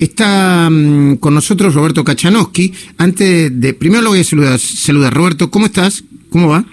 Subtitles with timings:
[0.00, 2.72] está mm, con nosotros Roberto Kachanowski.
[2.98, 4.58] Antes de, primero lo voy a saludar.
[4.58, 6.04] Saludar, Roberto, ¿cómo estás?
[6.30, 6.64] ¿Cómo va?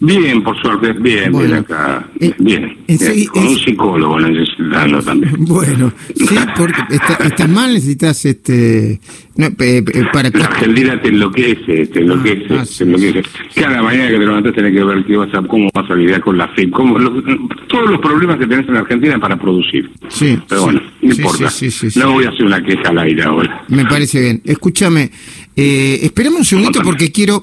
[0.00, 2.08] Bien, por suerte, bien, bien acá.
[2.20, 5.34] Eh, bien, en bien, sí, con es- un psicólogo necesitando también.
[5.44, 9.00] Bueno, sí, porque está- estás mal, necesitas este.
[9.36, 13.22] No, pe- pe- para La Argentina te enloquece, te enloquece, Ah, ah, sí, te enloquece.
[13.54, 16.20] Cada mañana que te levantas tenés que ver qué vas a, cómo vas a lidiar
[16.20, 17.22] con la FIP, cómo, lo-
[17.68, 19.90] todos los problemas que tenés en Argentina para producir.
[20.08, 21.50] Sí, Pero sí, bueno, no importa.
[21.96, 23.64] no voy a hacer una queja al aire ahora.
[23.68, 24.42] Me parece bien.
[24.44, 25.10] Escúchame,
[25.56, 27.42] eh, esperemos un segundito porque quiero,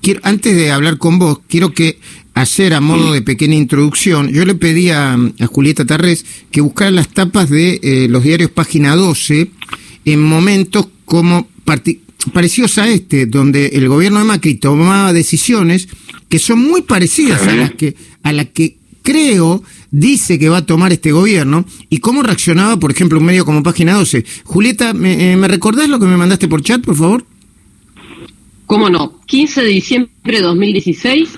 [0.00, 1.98] quiero, antes de hablar con vos, quiero que
[2.34, 6.90] hacer a modo de pequeña introducción, yo le pedí a, a Julieta Tarrés que buscara
[6.90, 9.50] las tapas de eh, los diarios Página 12
[10.04, 11.48] en momentos como
[12.32, 15.88] parecidos a este, donde el gobierno de Macri tomaba decisiones
[16.28, 20.66] que son muy parecidas a las que, a las que creo dice que va a
[20.66, 24.24] tomar este gobierno y cómo reaccionaba, por ejemplo, un medio como Página 12.
[24.44, 27.24] Julieta, ¿me, eh, ¿me recordás lo que me mandaste por chat, por favor?
[28.68, 29.20] ¿Cómo no?
[29.26, 31.30] 15 de diciembre de 2016,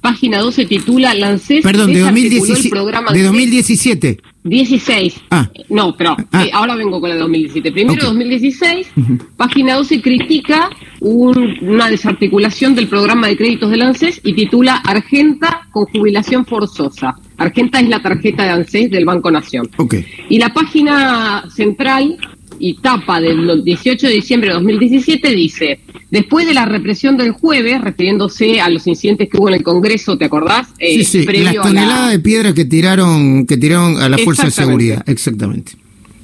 [0.00, 4.20] página 12 titula Lancés Perdón, de, desarticuló 2017, el programa de 2017.
[4.44, 5.14] 16.
[5.30, 5.48] Ah.
[5.68, 6.44] No, pero Ah.
[6.44, 7.70] eh, ahora vengo con la de 2017.
[7.70, 8.08] Primero, Ok.
[8.08, 8.88] 2016,
[9.36, 15.68] página 12 critica un- una desarticulación del programa de créditos del ANSES y titula Argenta
[15.70, 17.14] con jubilación forzosa.
[17.36, 19.68] Argenta es la tarjeta de ANSES del Banco Nación.
[19.76, 19.94] Ok.
[20.28, 22.16] Y la página central
[22.64, 25.80] y tapa del 18 de diciembre de 2017 dice,
[26.12, 30.16] después de la represión del jueves, refiriéndose a los incidentes que hubo en el Congreso,
[30.16, 30.68] ¿te acordás?
[30.78, 34.44] Eh, sí, sí, las la- toneladas de piedra que tiraron, que tiraron a la fuerza
[34.44, 35.02] de seguridad.
[35.08, 35.72] Exactamente.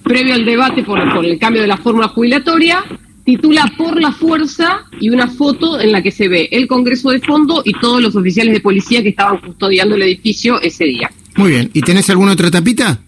[0.04, 2.84] previo al debate por, por el cambio de la fórmula jubilatoria,
[3.24, 7.18] titula Por la Fuerza y una foto en la que se ve el Congreso de
[7.20, 11.10] fondo y todos los oficiales de policía que estaban custodiando el edificio ese día.
[11.36, 11.68] Muy bien.
[11.74, 13.00] ¿Y tenés alguna otra tapita?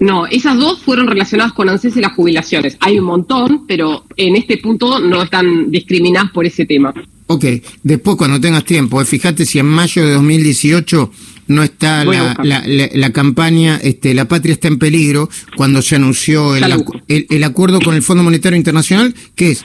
[0.00, 2.76] No, esas dos fueron relacionadas con ANSES y las jubilaciones.
[2.80, 6.94] Hay un montón, pero en este punto no están discriminadas por ese tema.
[7.26, 7.44] Ok,
[7.82, 11.10] después cuando tengas tiempo, eh, fíjate si en mayo de 2018
[11.48, 12.46] no está la, buscar.
[12.46, 17.26] la, la- la campaña este, La Patria está en peligro, cuando se anunció acu- el,
[17.28, 19.64] el acuerdo con el Fondo Monetario Internacional, que es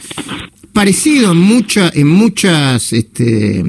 [0.74, 2.92] parecido en, mucha, en muchas...
[2.92, 3.64] Este,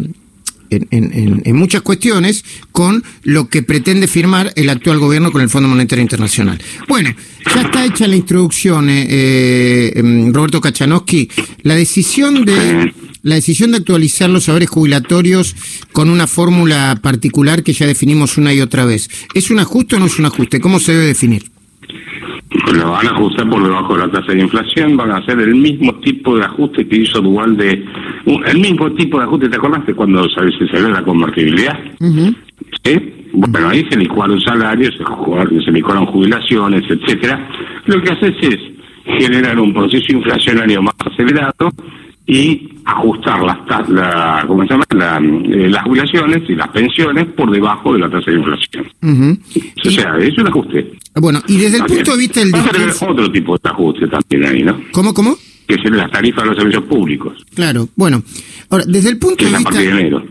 [0.91, 6.03] en, muchas cuestiones con lo que pretende firmar el actual gobierno con el Fondo Monetario
[6.03, 6.61] Internacional.
[6.89, 7.15] Bueno,
[7.55, 11.29] ya está hecha la introducción, eh, eh, em, Roberto Kachanowski.
[11.62, 12.93] La decisión de
[13.23, 15.57] la decisión de actualizar los saberes jubilatorios
[15.93, 19.09] con una fórmula particular que ya definimos una y otra vez.
[19.33, 20.61] ¿Es un ajuste o no es un ajuste?
[20.61, 21.54] ¿Cómo se debe definir?
[22.73, 25.55] Lo van a ajustar por debajo de la tasa de inflación, van a hacer el
[25.55, 27.85] mismo tipo de ajuste que hizo Duval de...
[28.27, 31.79] un- El mismo tipo de ajuste, ¿te acordás de cuando se se salió la convertibilidad?
[32.85, 33.13] ¿Sí?
[33.33, 34.95] Bueno, ahí se licuaron salarios,
[35.65, 37.49] se licuaron jubilaciones, etcétera.
[37.87, 38.59] Lo que haces es
[39.19, 41.71] generar un proceso inflacionario más acelerado
[42.27, 44.85] y ajustar las, la, ¿cómo se llama?
[44.91, 48.87] La, eh, las jubilaciones y las pensiones por debajo de la tasa de inflación.
[49.85, 50.93] O sea, es un ajuste.
[51.17, 51.99] Bueno, y desde el También.
[51.99, 53.12] punto de vista del Vas a tener discurso...
[53.12, 54.81] otro tipo de ajuste también ahí, ¿no?
[54.93, 55.37] ¿Cómo, cómo?
[55.69, 58.23] Que es las tarifas de los servicios públicos, Claro, bueno,
[58.71, 60.01] ahora, desde el punto que es de a partir de vista...
[60.01, 60.25] enero.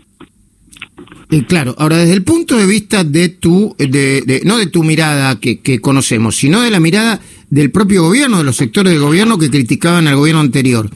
[1.30, 4.84] Eh, claro, ahora desde el punto de vista de tu, de, de- no de tu
[4.84, 9.02] mirada que, que conocemos, sino de la mirada del propio gobierno, de los sectores del
[9.02, 10.88] gobierno que criticaban al gobierno anterior.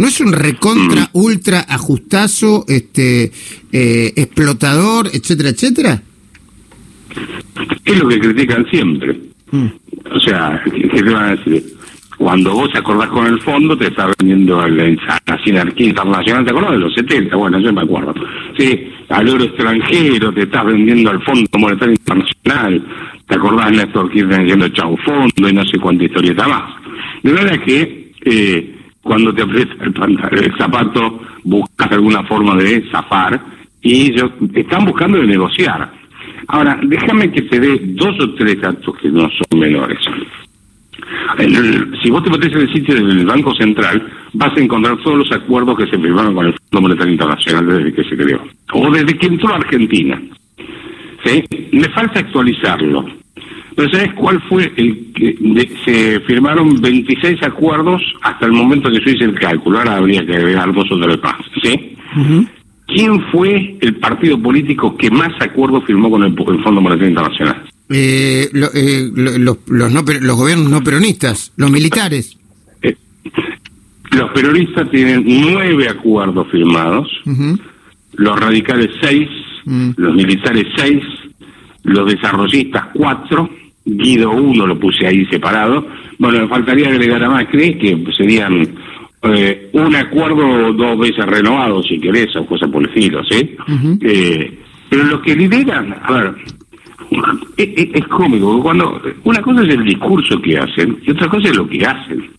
[0.00, 1.08] ¿No es un recontra, Mm.
[1.12, 3.30] ultra ajustazo, este,
[3.70, 6.02] eh, explotador, etcétera, etcétera?
[7.84, 9.14] Es lo que critican siempre.
[9.50, 9.66] Mm.
[10.14, 11.64] O sea, ¿qué qué te van a decir?
[12.16, 14.96] Cuando vos te acordás con el fondo, te está vendiendo la,
[15.26, 17.36] la sinarquía internacional, ¿te acordás de los 70?
[17.36, 18.14] Bueno, yo me acuerdo.
[18.58, 22.82] Sí, al oro extranjero, te estás vendiendo al Fondo Monetario Internacional,
[23.26, 26.74] ¿te acordás Néstor Kirchner diciendo chau fondo y no sé cuánta historieta más?
[27.22, 28.76] De verdad que eh,
[29.10, 33.40] cuando te aprieta el, pantalón, el zapato, buscas alguna forma de zafar
[33.82, 35.90] y ellos están buscando de negociar.
[36.46, 39.98] Ahora, déjame que te dé dos o tres datos que no son menores.
[42.00, 44.00] Si vos te metes en el sitio del Banco Central,
[44.32, 47.92] vas a encontrar todos los acuerdos que se firmaron con el Fondo Monetario Internacional desde
[47.92, 48.40] que se creó,
[48.74, 50.22] o desde que entró a Argentina.
[51.24, 51.42] ¿Sí?
[51.72, 53.06] Me falta actualizarlo.
[53.80, 59.00] Pero ¿sabes cuál fue el que de- se firmaron 26 acuerdos hasta el momento que
[59.02, 59.78] yo hice el cálculo?
[59.78, 61.36] Ahora habría que agregar dos o tres más.
[61.62, 61.96] ¿Sí?
[62.86, 67.62] ¿Quién fue el partido político que más acuerdos firmó con el, el Fondo Monetario Internacional?
[67.88, 72.36] Eh, lo- eh, lo- los, los no los gobiernos no peronistas, los militares.
[72.82, 72.94] Eh,
[74.10, 77.08] los peronistas tienen nueve acuerdos firmados,
[78.12, 79.26] los radicales seis,
[79.64, 79.90] Mm.
[79.96, 81.02] los militares seis,
[81.84, 83.48] los desarrollistas cuatro,
[83.84, 85.86] Guido uno lo puse ahí separado,
[86.18, 88.68] Bueno, faltaría agregar a Macri que serían
[89.22, 93.56] eh, un acuerdo dos veces renovado, si querés, o cosas por el estilo, ¿sí?
[94.02, 96.34] eh, pero los que lideran, a ver,
[97.56, 101.56] es, es, cómico, cuando una cosa es el discurso que hacen y otra cosa es
[101.56, 102.30] lo que hacen.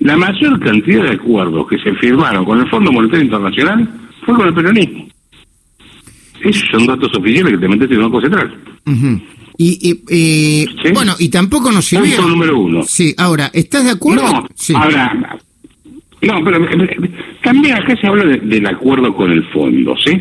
[0.00, 3.88] La mayor cantidad de acuerdos que se firmaron con el Fondo Monetario Internacional
[4.24, 5.06] fue con el peronismo.
[6.40, 8.54] Esos son datos oficiales que te metes en el Banco Central.
[9.58, 12.16] Y, eh, bueno, y tampoco nos sirvió.
[12.16, 12.82] Punto número uno.
[12.82, 14.22] Sí, ahora, ¿estás de acuerdo?
[14.22, 14.74] No, sí.
[14.74, 15.38] ahora,
[16.22, 16.64] no, pero
[17.42, 20.12] también acá se habla del acuerdo con el fondo, ¿sí?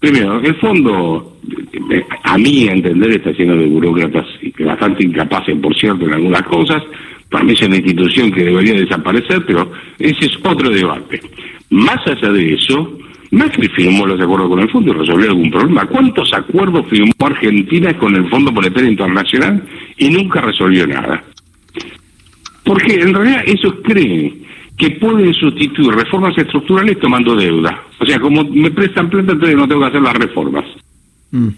[0.00, 1.36] Primero, el fondo,
[2.24, 4.26] a mí entender, está lleno de burócratas
[4.58, 6.82] bastante incapaces, por cierto, en algunas cosas.
[7.30, 11.20] Para mí es una institución que debería desaparecer, pero ese es otro debate.
[11.70, 12.98] Más allá de eso,
[13.32, 15.86] Macri firmó los acuerdos con el fondo y resolvió algún problema.
[15.86, 19.62] ¿Cuántos acuerdos firmó Argentina con el Fondo Monetario Internacional
[19.96, 21.24] y nunca resolvió nada?
[22.62, 24.42] Porque en realidad ellos creen
[24.76, 27.82] que pueden sustituir reformas estructurales tomando deuda.
[27.98, 30.64] O sea, como me prestan plata, entonces no tengo que hacer las reformas.
[31.30, 31.48] Mm.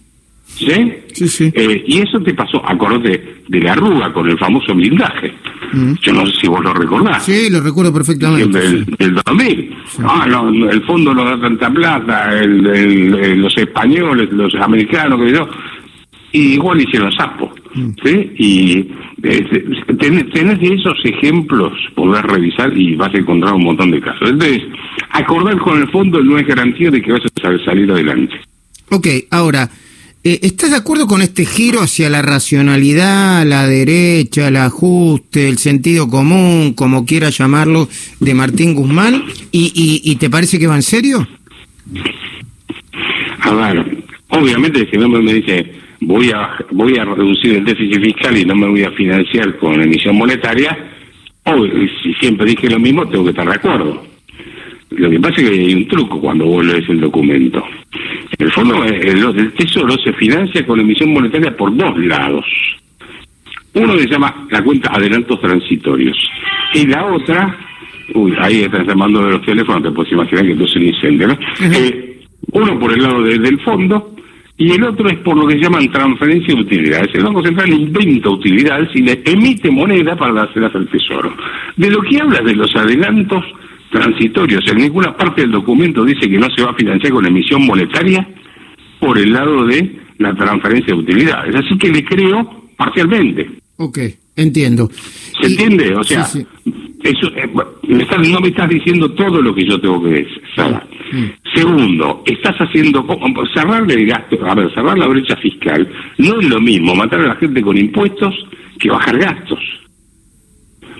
[0.46, 0.92] ¿Sí?
[1.12, 1.52] Sí, sí.
[1.54, 5.32] Eh, y eso te pasó, acordate, de la arruga con el famoso blindaje.
[5.72, 5.94] Mm.
[6.00, 7.24] Yo no sé si vos lo recordás.
[7.24, 8.58] Sí, lo recuerdo perfectamente.
[8.58, 9.76] Del, del 2000.
[10.04, 15.48] Ah, no, el fondo no da tanta plata, el, los españoles, los americanos, que yo.
[16.32, 17.52] Y igual hicieron sapo.
[17.74, 17.90] Mm.
[18.04, 18.32] ¿Sí?
[18.38, 18.78] Y
[19.24, 19.66] eh,
[19.98, 24.30] tenés, tenés esos ejemplos, podés revisar y vas a encontrar un montón de casos.
[24.30, 24.62] Entonces,
[25.10, 28.34] acordar con el fondo no es garantía de que vas a salir adelante.
[28.90, 29.68] Ok, ahora.
[30.26, 35.58] Eh, ¿Estás de acuerdo con este giro hacia la racionalidad, la derecha, el ajuste, el
[35.58, 37.90] sentido común, como quiera llamarlo,
[38.20, 39.22] de Martín Guzmán?
[39.52, 41.28] ¿Y, y, te parece que va en serio?
[43.40, 48.34] A ver, obviamente si no me dice voy a voy a reducir el déficit fiscal
[48.38, 50.90] y no me voy a financiar con emisión monetaria,
[52.02, 54.06] si siempre dije lo mismo, tengo que estar de acuerdo.
[54.88, 57.62] Lo que pasa es que hay un truco cuando vos lees el documento.
[58.44, 62.44] El fondo, eh, el, Tesoro se financia con emisión monetaria por dos lados.
[63.72, 66.14] Uno se llama la cuenta adelantos transitorios.
[66.74, 67.56] Y la otra,
[68.12, 71.28] uy, ahí están llamando de los teléfonos, te puedes imaginar que esto es un incendio,
[71.28, 71.38] ¿no?
[71.62, 72.20] Eh,
[72.52, 74.14] uno por el lado del fondo
[74.58, 77.14] y el otro es por lo que se llaman transferencia de utilidades.
[77.14, 81.34] El Banco Central inventa utilidades y le emite moneda para dárselas al Tesoro.
[81.78, 83.42] De lo que habla de los adelantos
[83.94, 84.66] transitorios.
[84.68, 88.26] En ninguna parte del documento dice que no se va a financiar con emisión monetaria
[88.98, 91.54] por el lado de la transferencia de utilidades.
[91.54, 93.48] Así que le creo parcialmente.
[93.76, 93.98] Ok,
[94.36, 94.90] entiendo.
[95.40, 95.94] ¿Se entiende?
[95.94, 97.48] O sea, eso eh,
[98.28, 100.42] no me estás diciendo todo lo que yo tengo que decir.
[101.12, 101.54] Mm.
[101.54, 103.06] Segundo, estás haciendo
[103.54, 105.88] cerrar el gasto, a ver, cerrar la brecha fiscal
[106.18, 108.34] no es lo mismo matar a la gente con impuestos
[108.80, 109.60] que bajar gastos.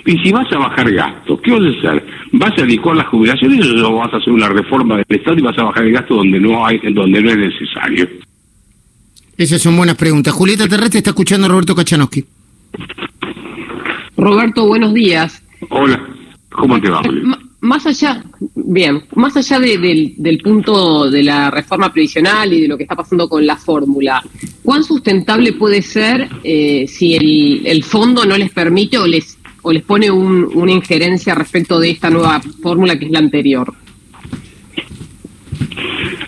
[0.06, 2.06] Y si vas a bajar gastos, ¿qué vas a hacer?
[2.32, 5.58] ¿Vas a licuar las jubilaciones o vas a hacer una reforma del Estado y vas
[5.58, 8.08] a bajar el gasto donde no hay, donde no es necesario?
[9.36, 10.34] Esas son buenas preguntas.
[10.34, 12.24] Julieta Terrestre está escuchando a Roberto Kachanowski.
[14.16, 15.42] Roberto, buenos días.
[15.70, 16.06] Hola,
[16.50, 17.02] ¿cómo te va?
[17.60, 18.22] Más allá,
[18.54, 23.26] bien, más allá del punto de la reforma previsional y de lo que está pasando
[23.26, 24.22] con la fórmula,
[24.62, 29.72] ¿cuán sustentable puede ser eh, si el, el fondo no les permite o les o
[29.72, 33.74] les pone una injerencia respecto de esta nueva fórmula que es la anterior?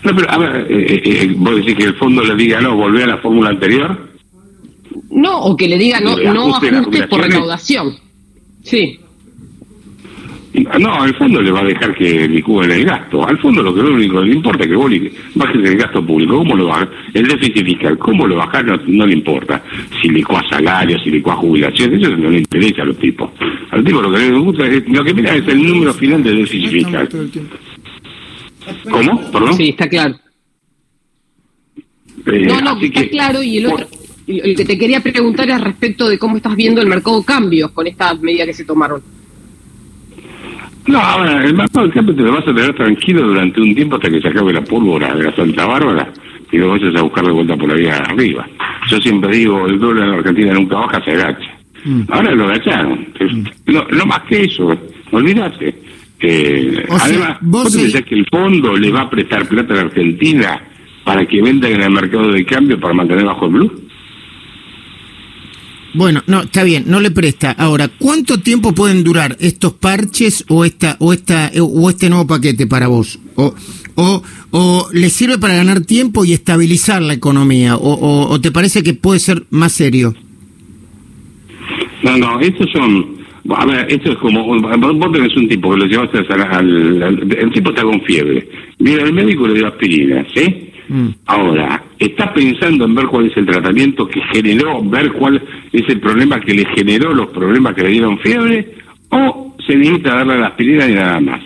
[0.03, 2.75] No, pero a ver, eh, eh, eh, vos decís que el fondo le diga no,
[2.75, 4.09] volver a la fórmula anterior.
[5.11, 7.95] No, o que le diga no, no ajustes por recaudación.
[8.63, 8.99] Sí.
[10.79, 13.27] No, al fondo le va a dejar que licúen el gasto.
[13.27, 14.91] Al fondo lo que lo único que le importa es que vos
[15.35, 16.37] bajes el gasto público.
[16.37, 16.89] ¿Cómo lo bajas?
[17.13, 18.65] El déficit fiscal, ¿cómo lo bajas?
[18.87, 19.63] No, le importa.
[20.01, 23.29] Si licúa salarios, si licúa jubilaciones, eso no le interesa a los tipos.
[23.69, 26.23] A los tipos lo que les gusta es, lo que mira es el número final
[26.23, 27.09] del déficit fiscal.
[28.89, 29.31] ¿Cómo?
[29.31, 29.53] ¿Perdón?
[29.53, 30.15] Sí, está claro.
[32.25, 33.43] Eh, no, no, está claro.
[33.43, 33.87] Y el otro,
[34.25, 37.71] el que te quería preguntar es respecto de cómo estás viendo el mercado de cambios
[37.71, 39.16] con estas medidas que se tomaron.
[40.87, 43.95] No, ahora, el mercado del cambio te lo vas a tener tranquilo durante un tiempo
[43.97, 46.09] hasta que se acabe la pólvora de la Santa Bárbara
[46.51, 48.47] y lo vayas a buscar de vuelta por la vía arriba.
[48.89, 51.57] Yo siempre digo, el dólar en Argentina nunca baja, se agacha.
[51.83, 52.01] Mm.
[52.09, 53.05] Ahora lo agacharon.
[53.19, 53.43] Mm.
[53.73, 54.77] No, más que eso,
[55.11, 55.75] olvídate.
[56.19, 60.61] Eh, además, ¿vos, pensás que el fondo le va a prestar plata a la Argentina
[61.03, 63.81] para que vendan en el mercado de cambio para mantener bajo el blue?
[65.97, 67.51] Bueno, no, está bien, no le presta.
[67.51, 72.67] Ahora, ¿cuánto tiempo pueden durar estos parches o esta o esta o este nuevo paquete
[72.67, 73.19] para vos?
[73.35, 73.53] O
[73.97, 78.83] o, o le sirve para ganar tiempo y estabilizar la economía o, o, te parece
[78.83, 80.13] que puede ser más serio?
[82.03, 83.17] No, no, estos son
[83.49, 87.51] A ver, esto es como, vos tenés un tipo que lo llevaste al, al, el
[87.51, 90.69] tipo está con fiebre, viene al médico y le dio aspirina, ¿sí?
[90.89, 91.07] Mm.
[91.25, 95.99] Ahora, ¿está pensando en ver cuál es el tratamiento que generó, ver cuál es el
[95.99, 98.73] problema que le generó los problemas que le dieron fiebre?
[99.09, 101.41] ¿O se necesita darle la aspirina y nada más?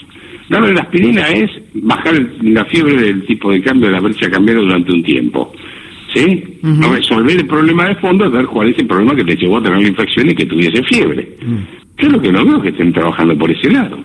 [0.50, 4.64] Darle la aspirina es bajar la fiebre del tipo de cambio de la brecha cambiaria
[4.64, 5.54] durante un tiempo.
[6.14, 6.44] ¿Sí?
[6.62, 9.64] Resolver el problema de fondo es ver cuál es el problema que te llevó a
[9.64, 11.38] tener la infección y que tuviese fiebre.
[11.42, 12.06] Mm.
[12.12, 13.98] lo que no veo que estén trabajando por ese lado.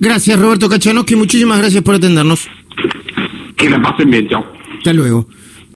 [0.00, 1.14] Gracias, Roberto Kachanowski.
[1.14, 2.48] Muchísimas gracias por atendernos.
[3.56, 4.53] Que la pasen bien, chao.
[4.84, 5.26] Hasta luego.